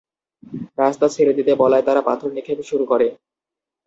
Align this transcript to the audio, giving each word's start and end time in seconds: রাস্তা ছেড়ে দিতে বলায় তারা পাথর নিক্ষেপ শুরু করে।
রাস্তা 0.77 1.05
ছেড়ে 1.09 1.33
দিতে 1.37 1.51
বলায় 1.55 1.85
তারা 1.87 2.01
পাথর 2.07 2.29
নিক্ষেপ 2.33 2.59
শুরু 2.69 2.85
করে। 2.91 3.07